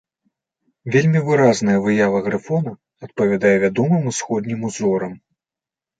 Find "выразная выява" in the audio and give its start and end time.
1.27-2.23